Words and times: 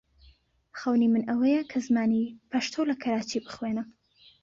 خەونی 0.79 1.07
من 1.13 1.23
ئەوەیە 1.29 1.61
کە 1.71 1.79
زمانی 1.87 2.33
پەشتۆ 2.49 2.81
لە 2.89 2.95
کەراچی 3.03 3.43
بخوێنم. 3.45 3.87